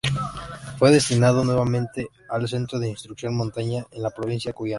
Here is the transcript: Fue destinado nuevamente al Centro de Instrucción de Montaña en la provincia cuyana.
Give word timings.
Fue 0.79 0.89
destinado 0.89 1.43
nuevamente 1.45 2.09
al 2.27 2.47
Centro 2.49 2.79
de 2.79 2.89
Instrucción 2.89 3.33
de 3.33 3.37
Montaña 3.37 3.85
en 3.91 4.01
la 4.01 4.09
provincia 4.09 4.51
cuyana. 4.51 4.69